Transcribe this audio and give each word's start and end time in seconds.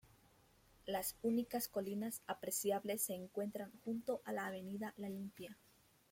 Las 0.87 1.15
únicas 1.21 1.67
colinas 1.67 2.23
apreciables 2.25 3.03
se 3.03 3.13
encuentran 3.13 3.69
junto 3.85 4.23
a 4.25 4.33
la 4.33 4.47
avenida 4.47 4.95
La 4.97 5.09
Limpia. 5.09 5.59